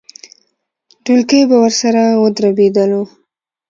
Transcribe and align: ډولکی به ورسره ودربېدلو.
ډولکی 1.03 1.41
به 1.49 1.57
ورسره 1.63 2.01
ودربېدلو. 2.23 3.03